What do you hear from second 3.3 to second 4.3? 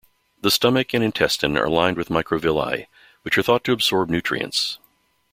are thought to absorb